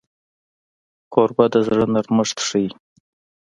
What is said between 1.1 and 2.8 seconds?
کوربه د زړه نرمښت ښيي.